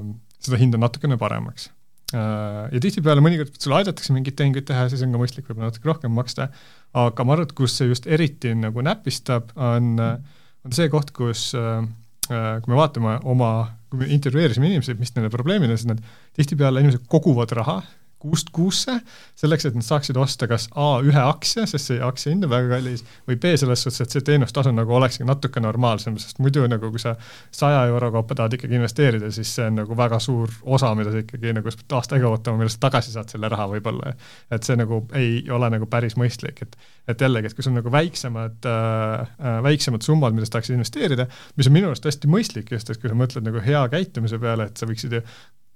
[0.42, 1.70] seda hinda natukene paremaks
[2.14, 2.66] äh,.
[2.70, 6.12] Ja tihtipeale mõnikord sulle aidatakse mingeid tehinguid teha siis on ka mõistlik võib-olla natuke rohkem
[6.14, 6.50] maksta,
[6.94, 11.48] aga ma arvan, et kus see just eriti nagu näpistab, on, on see koht, kus
[11.58, 11.80] äh,
[12.26, 13.50] kui me vaatame oma,
[13.90, 16.02] kui me intervjueerisime inimesi, mis nende probleemid on, siis nad
[16.38, 17.80] tihtipeale inimesed koguvad raha
[18.22, 18.96] kuust kuusse,
[19.38, 22.70] selleks, et nad saaksid osta kas A ühe aktsia, sest see aktsia hind on väga
[22.76, 26.90] kallis, või B selles suhtes, et see teenustasu nagu olekski natuke normaalsem, sest muidu nagu
[26.92, 27.14] kui sa
[27.54, 31.22] saja euro kaupa tahad ikkagi investeerida, siis see on nagu väga suur osa, mida sa
[31.22, 34.14] ikkagi nagu aasta aega ootama, millest tagasi saad selle raha võib-olla.
[34.50, 37.78] et see nagu ei ole nagu päris mõistlik, et et jällegi, et kui sul on
[37.78, 42.72] nagu väiksemad äh, äh,, väiksemad summad, millest tahaksid investeerida, mis on minu arust hästi mõistlik
[42.74, 45.22] just, et kui sa mõtled nagu hea käitumise peale, et sa võiksid ju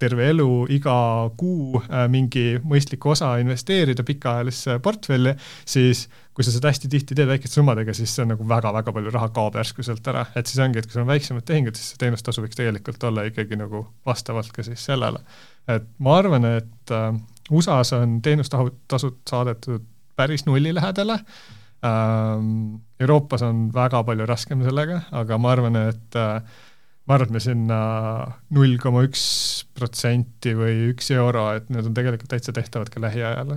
[0.01, 0.95] terve elu iga
[1.37, 5.35] kuu äh, mingi mõistliku osa investeerida pikaajalisse portfelli,
[5.67, 9.13] siis kui sa seda hästi tihti teed väikeste summadega, siis see on nagu väga-väga palju
[9.13, 11.93] raha kaob järsku sealt ära, et siis ongi, et kui sul on väiksemad tehingud, siis
[11.93, 15.21] see teenustasu võiks tegelikult olla ikkagi nagu vastavalt ka siis sellele.
[15.69, 17.11] et ma arvan, et äh,
[17.51, 19.85] USA-s on teenustasud saadetud
[20.15, 21.19] päris nulli lähedale
[21.85, 26.59] ähm,, Euroopas on väga palju raskem sellega, aga ma arvan, et äh,
[27.07, 27.79] ma arvan, et me sinna
[28.55, 29.23] null koma üks
[29.77, 33.55] protsenti või üks euro, et need on tegelikult täitsa tehtavad ka lähiajal.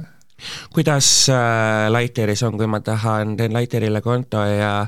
[0.74, 4.87] kuidas äh, Lightyearis on, kui ma tahan, teen Lightyearile konto ja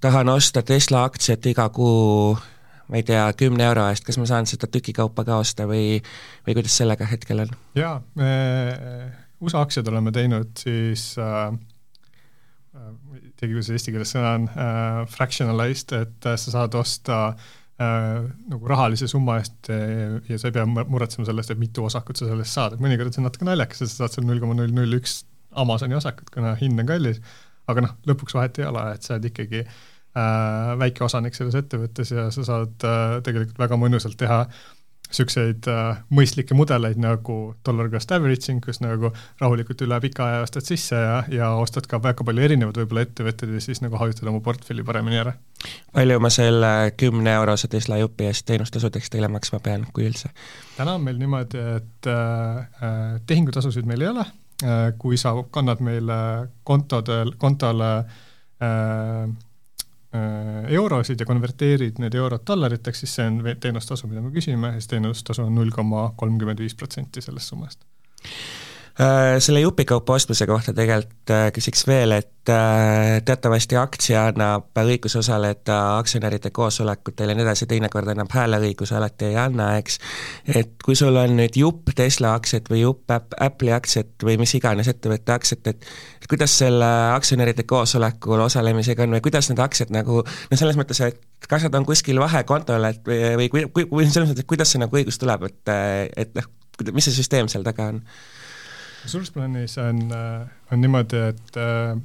[0.00, 2.36] tahan osta Tesla aktsiat iga kuu
[2.86, 5.96] ma ei tea, kümne euro eest, kas ma saan seda tükikaupa ka osta või,
[6.46, 7.54] või kuidas sellega hetkel on?
[7.78, 8.30] jaa, me
[9.40, 11.50] USA aktsiad oleme teinud siis äh,
[13.40, 18.20] teagi, kuidas eesti keeles sõna on äh,, fractionalized, et äh, sa saad osta äh,
[18.52, 22.28] nagu rahalise summa eest äh, ja sa ei pea muretsema sellest, et mitu osakut sa
[22.30, 24.72] sellest saad, et mõnikord on see natuke naljakas, et sa saad seal null koma null
[24.76, 25.22] null üks
[25.56, 27.20] Amazoni osakut, kuna hind on kallis,
[27.70, 32.12] aga noh, lõpuks vahet ei ole, et sa oled ikkagi äh, väike osanik selles ettevõttes
[32.12, 34.42] ja sa saad äh, tegelikult väga mõnusalt teha
[35.08, 40.66] niisuguseid äh, mõistlikke mudeleid nagu dollar cost averaging, kus nagu rahulikult üle pika aja ostad
[40.66, 44.42] sisse ja, ja ostad ka väga palju erinevaid võib-olla ettevõtteid ja siis nagu hajutad oma
[44.44, 45.36] portfelli paremini ära.
[45.94, 50.32] palju ma selle kümne eurose Tesla jupi eest teenustasudeks teile maksma pean, kui üldse?
[50.76, 55.82] täna on meil niimoodi, et äh, äh, tehingutasusid meil ei ole äh,, kui sa kannad
[55.84, 56.16] meile
[56.64, 58.22] kontodel, kontole äh,
[58.56, 59.28] Äh,
[60.68, 65.42] eurosid ja konverteerid need eurod dollariteks, siis see on teenustasu, mida me küsime, siis teenustasu
[65.44, 67.82] on null koma kolmkümmend viis protsenti sellest summast.
[68.22, 68.65] Äh,
[69.38, 75.98] selle jupikaupa ostmise kohta tegelikult äh, küsiks veel, et äh, teatavasti aktsia annab õiguse osaleda
[75.98, 79.98] aktsionäride koosolekutel ja nii edasi, teinekord annab hääleõiguse, alati ei anna, eks.
[80.48, 84.88] et kui sul on nüüd jupp Tesla aktsiat või jupp Apple'i aktsiat või mis iganes
[84.88, 90.60] ettevõtte aktsiat, et kuidas selle aktsionäride koosolekul osalemisega on või kuidas need aktsiad nagu no
[90.62, 94.32] selles mõttes, et kas nad on kuskil vahekontol, et või, või kui, kui, kui selles
[94.32, 95.76] mõttes, et kuidas see nagu õigus tuleb, et,
[96.16, 96.48] et noh,
[96.96, 98.00] mis see süsteem seal taga on?
[99.10, 101.96] Suures plaanis on, äh, on niimoodi, et äh,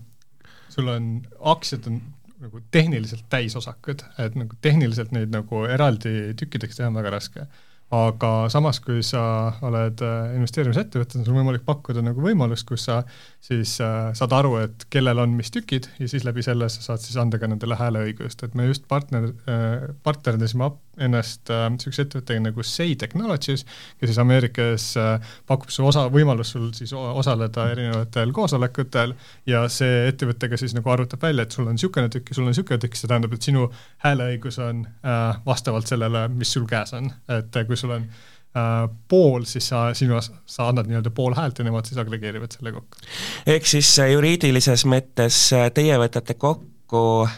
[0.71, 1.13] sul on,
[1.53, 2.01] aktsiad on
[2.41, 7.45] nagu tehniliselt täisosakud, et nagu tehniliselt neid nagu eraldi tükkideks teha on väga raske.
[7.91, 9.21] Aga samas, kui sa
[9.67, 13.01] oled äh, investeerimisettevõte, on sul võimalik pakkuda nagu võimalust, kus sa
[13.43, 17.03] siis äh, saad aru, et kellel on mis tükid ja siis läbi selle sa saad
[17.03, 20.69] siis anda ka nendele hääleõigust, et me just partner äh,, partnerdasime
[21.05, 23.65] ennast niisuguse äh, ettevõttega nagu Say Technologies,
[23.99, 29.15] kes siis Ameerikas äh, pakub su osa, võimalus sul siis osaleda erinevatel koosolekutel
[29.49, 32.47] ja see ettevõte ka siis nagu arvutab välja, et sul on niisugune tükk ja sul
[32.47, 33.67] on niisugune tükk, see tähendab, et sinu
[34.05, 38.87] hääleõigus on äh, vastavalt sellele, mis sul käes on, et äh, kui sul on äh,
[39.11, 43.07] pool, siis sa, sinu, sa annad nii-öelda pool häält ja nemad siis agregeerivad selle kokku.
[43.55, 46.70] ehk siis äh, juriidilises mõttes teie võtate kokku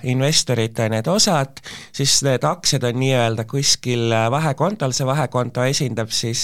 [0.10, 1.62] investorite need osad,
[1.94, 6.44] siis need aktsiad on nii-öelda kuskil äh, vahekontol, see vahekonto esindab siis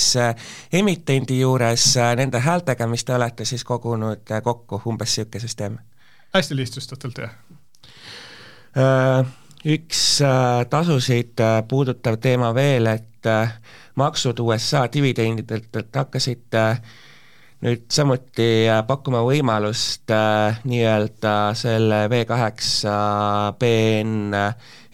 [0.73, 5.77] emitendi juures nende häältega, mis te olete siis kogunud kokku, umbes niisugune süsteem?
[6.33, 7.33] hästi lihtsustatult, jah
[9.65, 10.01] üks
[10.69, 13.29] tasusid puudutav teema veel, et
[13.99, 16.59] maksud USA dividendidelt, et hakkasid
[17.65, 22.93] nüüd samuti äh, pakkuma võimalust äh, nii-öelda selle V8
[23.59, 24.37] BN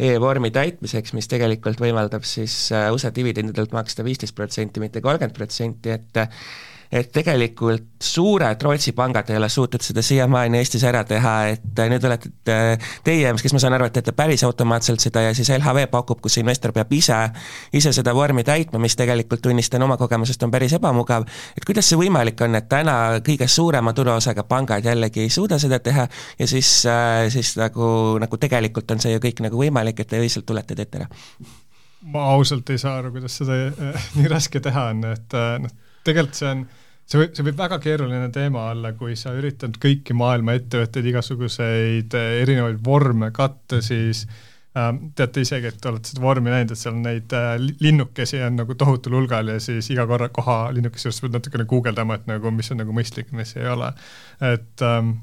[0.02, 5.94] e-vormi täitmiseks, mis tegelikult võimaldab siis äh, USA dividendidelt maksta viisteist protsenti, mitte kolmkümmend protsenti,
[5.94, 6.24] et
[6.96, 11.90] et tegelikult suured Rootsi pangad ei ole suutnud seda siiamaani Eestis ära teha, et äh,
[11.92, 12.30] nüüd olete
[13.04, 16.38] teie, kes ma saan aru, et teete päris automaatselt seda ja siis LHV pakub, kus
[16.40, 17.18] investor peab ise,
[17.76, 21.28] ise seda vormi täitma, mis tegelikult tunnistan oma kogemusest, on päris ebamugav,
[21.58, 25.82] et kuidas see võimalik on, et täna kõige suurema turuosaga pangad jällegi ei suuda seda
[25.84, 26.08] teha
[26.40, 27.90] ja siis, äh, siis nagu,
[28.24, 31.12] nagu tegelikult on see ju kõik nagu võimalik, et te lihtsalt tulete, teete ära?
[32.16, 36.38] ma ausalt ei saa aru, kuidas seda äh, nii raske teha on, et noh, tegelikult
[36.38, 36.66] see on,
[37.06, 42.18] see võib, see võib väga keeruline teema olla, kui sa üritad kõiki maailma ettevõtteid, igasuguseid
[42.18, 44.26] eh, erinevaid vorme katta, siis
[44.78, 48.78] äh, teate isegi, et olete seda vormi näinud, et seal neid äh, linnukesi on nagu
[48.80, 52.74] tohutul hulgal ja siis iga korra koha linnukese juures pead natukene guugeldama, et nagu mis
[52.74, 53.94] on nagu mõistlik, mis ei ole.
[54.54, 55.18] et ähm,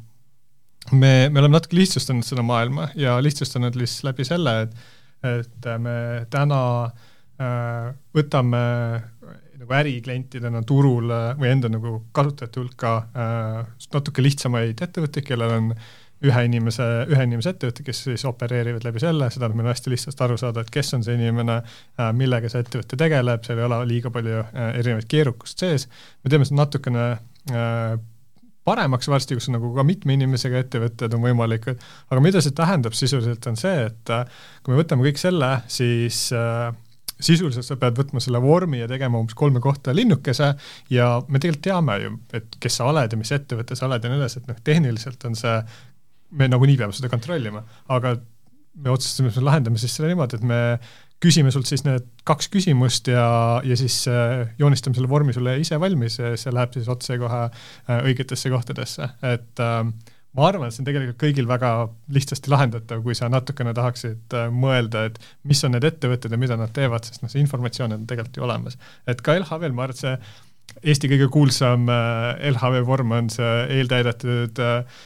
[0.90, 4.82] me, me oleme natuke lihtsustanud seda maailma ja lihtsustanud lihtsalt läbi selle, et
[5.22, 6.62] et me täna
[7.38, 8.62] äh, võtame
[9.62, 13.58] nagu äriklientidena turul või enda nagu kasutajate hulka äh,
[13.94, 15.74] natuke lihtsamaid ettevõtteid, kellel on
[16.22, 20.22] ühe inimese, ühe inimese ettevõte, kes siis opereerivad läbi selle, seda on meil hästi lihtsasti
[20.26, 23.80] aru saada, et kes on see inimene äh,, millega see ettevõte tegeleb, seal ei ole
[23.90, 25.88] liiga palju äh, erinevaid keerukust sees,
[26.22, 27.06] me teeme seda natukene
[27.50, 27.96] äh,
[28.68, 32.94] paremaks varsti, kus on nagu ka mitme inimesega ettevõtted on võimalikud, aga mida see tähendab
[32.94, 36.70] sisuliselt, on see, et äh, kui me võtame kõik selle, siis äh,
[37.22, 40.52] sisuliselt sa pead võtma selle vormi ja tegema umbes kolme kohta linnukese
[40.92, 44.12] ja me tegelikult teame ju, et kes sa oled ja mis ettevõte sa oled ja
[44.12, 45.56] nii edasi, et noh, tehniliselt on see,
[46.38, 48.16] me nagunii peame seda kontrollima, aga
[48.82, 50.60] me otsustasime, et me lahendame siis selle niimoodi, et me
[51.22, 53.26] küsime sult siis need kaks küsimust ja,
[53.66, 58.02] ja siis äh, joonistame selle vormi sulle ise valmis ja see läheb siis otsekohe äh,
[58.08, 59.84] õigetesse kohtadesse, et äh,
[60.36, 61.72] ma arvan, et see on tegelikult kõigil väga
[62.16, 65.18] lihtsasti lahendatav, kui sa natukene tahaksid äh, mõelda, et
[65.48, 68.46] mis on need ettevõtted ja mida nad teevad, sest noh, see informatsioon on tegelikult ju
[68.48, 68.78] olemas.
[69.06, 70.16] et ka LHV-l, ma arvan, et see
[70.88, 75.02] Eesti kõige kuulsam äh, LHV vorm on see eeltäidetud äh,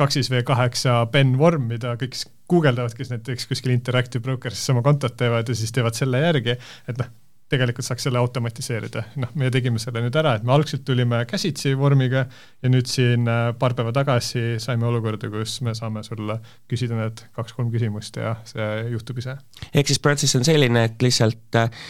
[0.00, 2.16] kaks siis V kaheksa PEN vorm, mida kõik
[2.48, 6.56] guugeldavad, kes näiteks kuskil Interactive Brokeris oma kontot teevad ja siis teevad selle järgi,
[6.88, 7.12] et noh,
[7.52, 11.74] tegelikult saaks selle automatiseerida, noh, me tegime selle nüüd ära, et me algselt tulime käsitsi
[11.78, 16.38] vormiga ja nüüd siin äh, paar päeva tagasi saime olukorda, kus me saame sulle
[16.70, 19.36] küsida need kaks-kolm küsimust ja see juhtub ise.
[19.72, 21.88] ehk siis protsess on selline, et lihtsalt äh,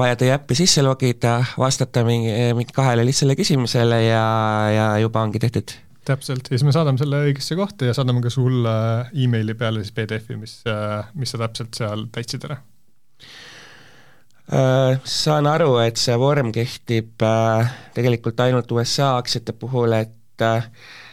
[0.00, 4.28] vaja teie äppi sisse logida, vastata mingi, mingi kahele lihtsale küsimusele ja,
[4.74, 5.76] ja juba ongi tehtud?
[6.06, 8.76] täpselt, ja siis me saadame selle õigesse kohta ja saadame ka sulle
[9.10, 12.75] emaili peale siis PDF-i, mis, äh, mis sa täpselt seal täitsid ära Äh,
[14.46, 20.68] saan aru, et see vorm kehtib äh, tegelikult ainult USA aktsiate puhul, et äh,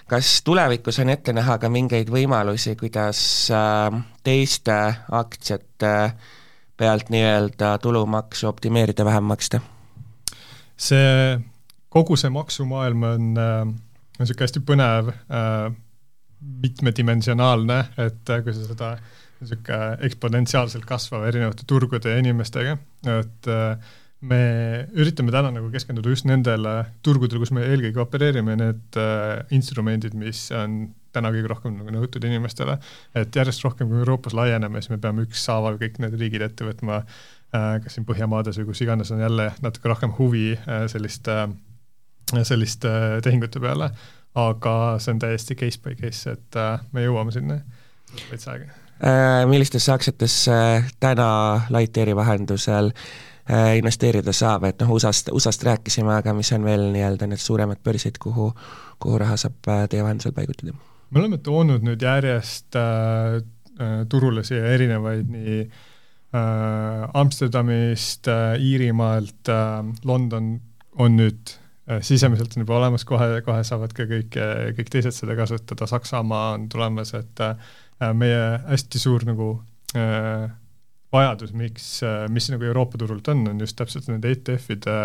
[0.09, 3.23] kas tulevikus on ette näha ka mingeid võimalusi, kuidas
[4.23, 4.77] teiste
[5.09, 5.93] aktsiate
[6.77, 9.61] pealt nii-öelda tulumaksu optimeerida, vähem maksta?
[10.77, 11.39] see,
[11.89, 15.11] kogu see maksumaailm on niisugune hästi põnev,
[16.63, 22.77] mitmedimensionaalne, et kui sa seda äh, niisugune eksponentsiaalselt kasvav erinevate turgude ja inimestega,
[23.13, 23.91] et äh,
[24.23, 24.39] me
[24.95, 30.45] üritame täna nagu keskenduda just nendele turgudele, kus me eelkõige opereerime, need äh, instrumendid, mis
[30.55, 32.79] on täna kõige rohkem nagu nõutud inimestele,
[33.19, 37.03] et järjest rohkem, kui Euroopas laieneme, siis me peame ükshaaval kõik need riigid ette võtma
[37.03, 40.55] äh,, kas siin Põhjamaades või kus iganes on jälle natuke rohkem huvi
[40.89, 41.43] selliste
[42.33, 42.89] selliste
[43.21, 43.91] tehingute peale,
[44.39, 46.61] aga see on täiesti case by case, et
[46.95, 47.59] me jõuame sinna.
[48.31, 48.82] Veits aega
[49.49, 50.57] millistesse aktsiatesse
[50.99, 52.91] täna Lightyeari vahendusel
[53.51, 57.81] äh, investeerida saab, et noh, USA-st, USA-st rääkisime, aga mis on veel nii-öelda need suuremad
[57.83, 58.51] börsid, kuhu,
[59.03, 60.75] kuhu raha saab äh, teie vahendusel paigutada?
[61.13, 63.41] me oleme toonud nüüd järjest äh,
[64.09, 70.55] turule siia erinevaid nii äh, Amsterdamist äh,, Iirimaalt äh,, London
[70.97, 71.53] on nüüd
[71.89, 74.39] äh, sisemiselt on juba olemas, kohe, kohe saavad ka kõik,
[74.79, 77.82] kõik teised seda kasutada, Saksamaa on tulemas, et äh, Äh,
[78.17, 79.53] meie hästi suur nagu
[79.95, 80.51] äh,
[81.13, 84.95] vajadus, miks äh,, mis nagu Euroopa turult on, on just täpselt nende ETF-ide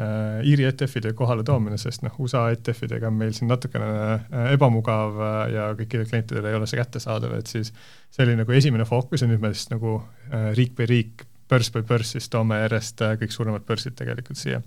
[0.00, 5.20] äh,, Iiri ETF-ide kohale toomine, sest noh, USA ETF-idega on meil siin natukene äh, ebamugav
[5.20, 7.72] äh, ja kõikidele klientidele ei ole see kättesaadav, et siis
[8.10, 9.98] see oli nagu esimene fookus ja nüüd me siis nagu
[10.30, 14.40] äh, riik by riik, börs by börs siis toome järjest äh, kõik suuremad börsid tegelikult
[14.40, 14.62] siia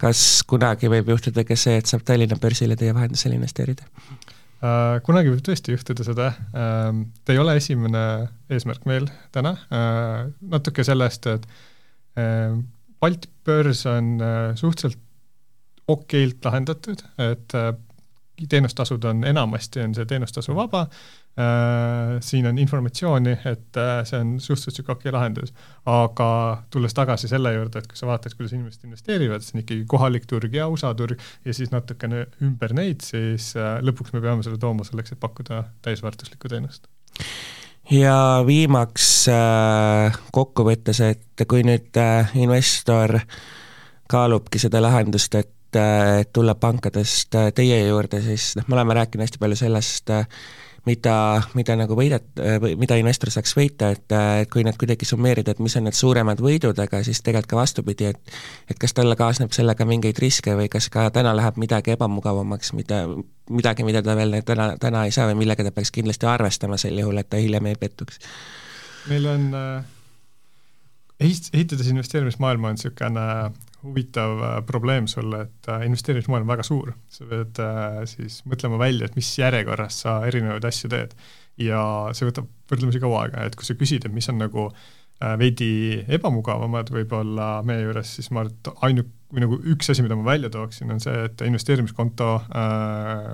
[0.00, 3.86] kas kunagi võib juhtuda ka see, et saab Tallinna börsile teie vahendusel investeerida?
[4.64, 8.04] Äh, kunagi võib tõesti juhtuda seda, ähm, ta ei ole esimene
[8.52, 11.44] eesmärk meil täna, äh, natuke sellest, et
[12.20, 12.62] ähm,
[13.02, 15.02] Balti börs on äh, suhteliselt
[15.90, 17.52] okeilt lahendatud, et
[18.48, 20.86] teenustasud on, enamasti on see teenustasu vaba,
[22.20, 25.54] siin on informatsiooni, et äh, see on suhteliselt niisugune okei lahendus.
[25.90, 26.28] aga
[26.70, 30.28] tulles tagasi selle juurde, et kui sa vaatad, kuidas inimesed investeerivad, siis on ikkagi kohalik
[30.30, 34.62] turg ja USA turg ja siis natukene ümber neid, siis äh, lõpuks me peame selle
[34.62, 36.86] tooma selleks, et pakkuda täisväärtuslikku teenust
[37.90, 38.16] ja
[38.46, 39.26] viimaks
[40.32, 41.98] kokkuvõttes, et kui nüüd
[42.40, 43.18] investor
[44.08, 49.58] kaalubki seda lahendust, et tulla pankadest teie juurde, siis noh, me oleme rääkinud hästi palju
[49.58, 50.14] sellest,
[50.86, 51.16] mida,
[51.56, 52.42] mida nagu võidet-,
[52.80, 56.42] mida investor saaks võita, et, et kui need kuidagi summeerida, et mis on need suuremad
[56.44, 58.34] võidud, aga siis tegelikult ka vastupidi, et
[58.70, 63.04] et kas talle kaasneb sellega mingeid riske või kas ka täna läheb midagi ebamugavamaks, mida,
[63.50, 66.98] midagi, mida ta veel täna, täna ei saa või millega ta peaks kindlasti arvestama sel
[67.00, 68.20] juhul, et ta hiljem ei pettuks?
[69.08, 69.84] meil on äh,
[71.20, 73.24] ehitades investeerimismaailma on niisugune
[73.84, 78.80] huvitav äh, probleem sulle, et äh, investeerimismaailm on väga suur, sa pead äh, siis mõtlema
[78.80, 81.16] välja, et mis järjekorras sa erinevaid asju teed.
[81.60, 81.80] ja
[82.16, 84.70] see võtab võrdlemisi kaua aega, et kui sa küsid, et mis on nagu
[85.38, 90.16] veidi ebamugavamad võib-olla meie juures, siis ma arvan, et ainu-, või nagu üks asi, mida
[90.18, 92.32] ma välja tooksin, on see, et investeerimiskonto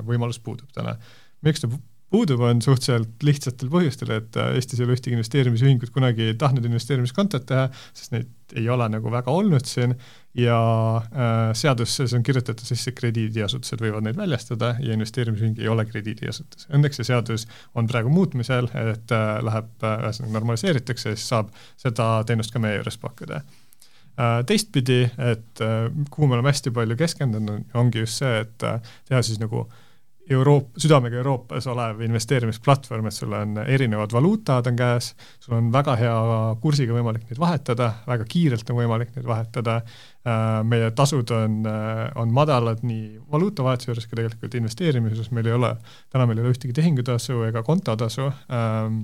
[0.06, 0.98] võimalus puudub täna.
[1.40, 1.72] miks ta
[2.10, 7.68] puudub, on suhteliselt lihtsatel põhjustel, et Eestis ei ole ühtegi investeerimisühingut kunagi tahtnud investeerimiskontot teha,
[7.94, 9.94] sest neid ei ole nagu väga olnud siin
[10.34, 10.58] ja
[10.96, 16.66] äh, seaduses on kirjutatud sisse, krediidiasutused võivad neid väljastada ja investeerimisühing ei ole krediidiasutus.
[16.74, 17.46] Õnneks see seadus
[17.78, 22.62] on praegu muutmisel, et äh, läheb äh,, ühesõnaga normaliseeritakse ja siis saab seda teenust ka
[22.62, 24.40] meie juures pakkuda äh,.
[24.50, 29.22] Teistpidi, et äh, kuhu me oleme hästi palju keskendunud, ongi just see, et äh, teha
[29.26, 29.86] siis nagu äh,
[30.30, 35.10] Euroop-, südamega Euroopas olev investeerimisplatvorm, et sul on erinevad valuutad on käes,
[35.42, 36.16] sul on väga hea
[36.62, 39.80] kursiga võimalik neid vahetada, väga kiirelt on võimalik neid vahetada,
[40.22, 45.56] äh, meie tasud on, äh, on madalad nii valuutavahetuse juures kui tegelikult investeerimises, meil ei
[45.58, 45.74] ole,
[46.14, 49.02] täna meil ei ole ühtegi tehingutasu ega kontotasu ähm,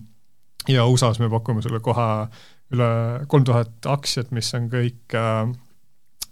[0.71, 2.09] ja USA-s me pakume sulle kohe
[2.75, 2.91] üle
[3.31, 5.47] kolm tuhat aktsiat, mis on kõik äh,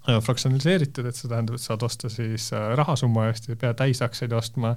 [0.04, 4.74] fraktsionaliseeritud, et see tähendab, et saad osta siis äh, rahasumma eest, ei pea täisaktsiaid ostma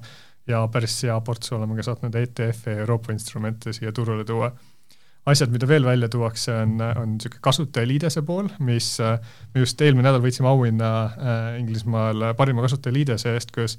[0.48, 4.52] ja päris hea ports oleme ka saatnud ETF-e ja Euroopa instrumente siia turule tuua.
[5.28, 10.24] asjad, mida veel välja tuuakse, on, on niisugune kasutajaliidese pool, mis me just eelmine nädal
[10.24, 10.92] võitsime auhinna
[11.60, 13.76] Inglismaal parima kasutajaliidese eest, kus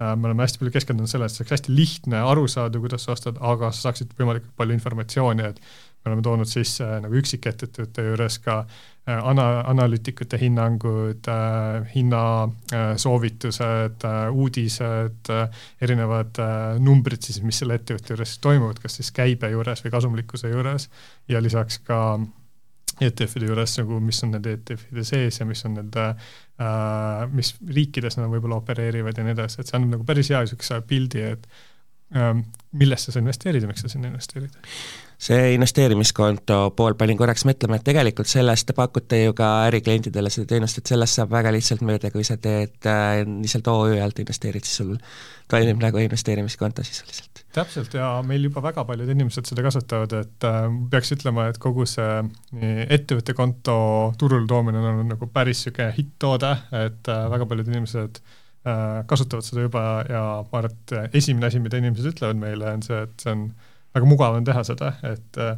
[0.00, 3.14] me oleme hästi palju keskendunud sellele, et see oleks hästi lihtne aru saada, kuidas sa
[3.14, 5.62] ostad, aga sa saaksid võimalikult palju informatsiooni, et
[6.08, 8.70] me oleme toonud sisse nagu üksikettevõtete juures ka äh,
[9.16, 15.48] ana-, analüütikute hinnangud äh,, hinnasoovitused äh,, uudised äh,,
[15.84, 20.46] erinevad äh, numbrid siis, mis selle ettevõtte juures toimuvad, kas siis käibe juures või kasumlikkuse
[20.52, 20.84] juures.
[21.28, 21.98] Ja lisaks ka
[22.98, 28.18] ETF-ide juures nagu, mis on nende ETF-ide sees ja mis on nende äh,, mis riikides
[28.18, 31.42] nad võib-olla opereerivad ja nii edasi, et see annab nagu päris hea niisuguse pildi, et
[32.18, 32.32] äh,
[32.78, 34.54] millesse sa investeerid ja miks sa sinna investeerid
[35.18, 40.46] see investeerimiskonto pool, panin korraks mõtlema, et tegelikult sellest te pakute ju ka äriklientidele seda
[40.52, 44.62] teenust, et sellest saab väga lihtsalt mööda, kui sa teed äh, lihtsalt OÜ alt investeerid,
[44.62, 44.92] siis sul
[45.50, 47.42] toimib nagu investeerimiskonto sisuliselt.
[47.56, 50.58] täpselt, ja meil juba väga paljud inimesed seda kasutavad, et äh,
[50.92, 52.20] peaks ütlema, et kogu see
[52.86, 53.78] ettevõtte konto
[54.20, 56.52] turule toomine on olnud nagu päris niisugune hitt-toode,
[56.84, 61.58] et äh, väga paljud inimesed äh, kasutavad seda juba ja ma arvan, et esimene asi,
[61.64, 64.92] mida inimesed ütlevad meile, on see, et see on äh, väga mugav on teha seda,
[65.06, 65.56] et äh,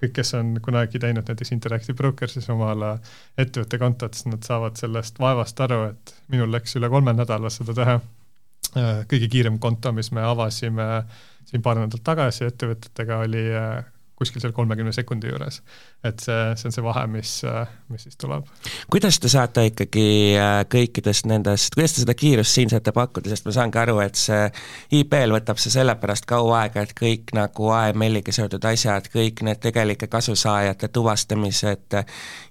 [0.00, 2.96] kõik, kes on kunagi teinud näiteks Interactive Brokersis omale
[3.38, 7.76] ettevõtte kontot, siis nad saavad sellest vaevast aru, et minul läks üle kolme nädala seda
[7.76, 8.00] teha.
[8.70, 10.90] Äh, kõige kiirem konto, mis me avasime
[11.48, 13.80] siin paar nädalat tagasi ettevõtetega, oli äh,
[14.20, 15.62] kuskil seal kolmekümne sekundi juures.
[16.04, 17.32] et see, see on see vahe, mis,
[17.88, 18.48] mis siis tuleb.
[18.92, 20.06] kuidas te saate ikkagi
[20.36, 23.96] äh, kõikidest nendest, kuidas te seda kiirust siin saate pakkuda, sest ma saan ka aru,
[24.04, 24.44] et see
[25.00, 30.10] IP-l võtab see sellepärast kaua aega, et kõik nagu AML-iga seotud asjad, kõik need tegelike
[30.12, 32.04] kasusaajate tuvastamised ja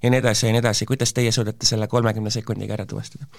[0.10, 3.30] nii edasi ja nii edasi, kuidas teie suudate selle kolmekümne sekundiga ära tuvastada?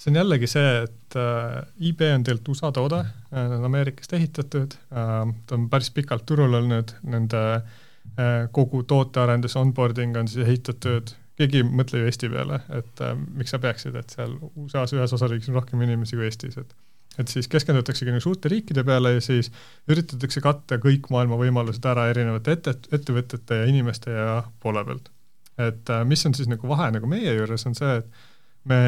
[0.00, 4.76] See on jällegi see, et äh, IB on tegelikult USA toode äh,, on Ameerikast ehitatud
[4.96, 11.12] äh,, ta on päris pikalt turul olnud, nende äh, kogu tootearendus, onboarding on siis ehitatud,
[11.40, 15.16] keegi ei mõtle ju Eesti peale, et äh, miks sa peaksid, et seal USA-s ühes
[15.16, 16.76] osariigis on rohkem inimesi kui Eestis, et
[17.18, 19.48] et siis keskendutaksegi nagu suurte riikide peale ja siis
[19.90, 25.10] üritatakse katta kõik maailma võimalused ära erinevate ette, ettevõtete ja inimeste ja poole pealt.
[25.58, 28.78] et äh, mis on siis nagu vahe nagu meie juures, on see, et me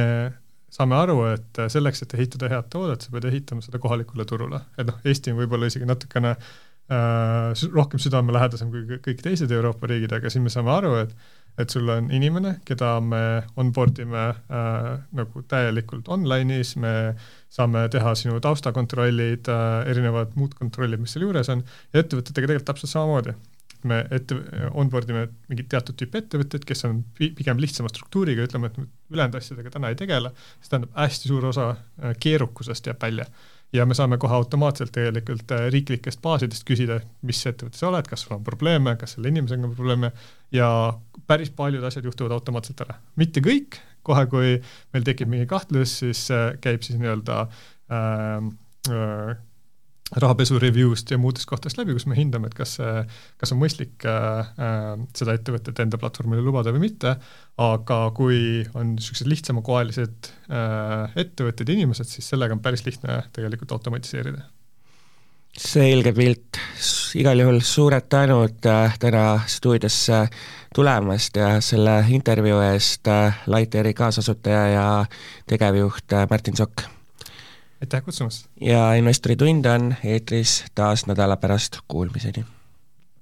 [0.73, 4.89] saame aru, et selleks, et ehitada head toodet, sa pead ehitama seda kohalikule turule, et
[4.89, 10.33] noh, Eesti on võib-olla isegi natukene äh, rohkem südamelähedasem kui kõik teised Euroopa riigid, aga
[10.33, 11.17] siin me saame aru, et
[11.61, 13.23] et sul on inimene, keda me
[13.61, 14.87] onboard ime äh,
[15.19, 16.93] nagu täielikult online'is, me
[17.53, 22.71] saame teha sinu taustakontrollid äh,, erinevad muud kontrollid, mis seal juures on, ja ettevõtetega tegelikult
[22.73, 23.37] täpselt samamoodi.
[23.91, 24.39] Me ette,
[24.79, 28.79] onboard ime mingit teatud tüüpi ettevõtteid, kes on pigem lihtsama struktuuriga, ütleme, et
[29.15, 33.27] ülejäänud asjadega täna ei tegele, see tähendab, hästi suur osa äh, keerukusest jääb välja.
[33.73, 38.27] ja me saame kohe automaatselt tegelikult äh, riiklikest baasidest küsida, mis ettevõte sa oled, kas
[38.27, 40.13] sul on probleeme, kas selle inimesega on probleeme
[40.53, 40.69] ja
[41.27, 42.99] päris paljud asjad juhtuvad automaatselt ära.
[43.17, 44.59] mitte kõik, kohe kui
[44.93, 49.39] meil tekib mingi kahtlus, siis äh, käib siis nii-öelda äh,
[50.21, 53.05] rahapesu review'st ja muudest kohtadest läbi, kus me hindame, et kas see,
[53.41, 57.15] kas on mõistlik äh, äh, seda ettevõtet enda platvormile lubada või mitte,
[57.63, 63.73] aga kui on niisugused lihtsamakoelised äh, ettevõtted ja inimesed, siis sellega on päris lihtne tegelikult
[63.79, 64.45] automatiseerida.
[65.53, 66.61] selge pilt,
[67.21, 70.27] igal juhul suured tänud äh, täna stuudiosse
[70.75, 74.89] tulemast ja selle intervjuu eest äh, Lighteri kaasasutaja ja
[75.49, 76.85] tegevjuht äh, Martin Sokk
[77.83, 78.47] aitäh kutsumast!
[78.61, 82.45] ja Investori tund on eetris taas nädala pärast, kuulmiseni!